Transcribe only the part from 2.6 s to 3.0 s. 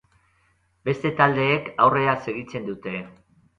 dute.